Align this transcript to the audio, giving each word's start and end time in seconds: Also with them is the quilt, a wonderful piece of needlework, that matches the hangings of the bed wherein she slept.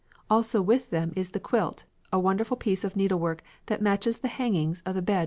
Also 0.31 0.63
with 0.63 0.89
them 0.89 1.13
is 1.15 1.29
the 1.29 1.39
quilt, 1.39 1.83
a 2.11 2.19
wonderful 2.19 2.57
piece 2.57 2.83
of 2.83 2.95
needlework, 2.95 3.43
that 3.67 3.83
matches 3.83 4.17
the 4.17 4.29
hangings 4.29 4.81
of 4.81 4.95
the 4.95 4.99
bed 4.99 5.05
wherein 5.11 5.17
she 5.17 5.17
slept. 5.17 5.19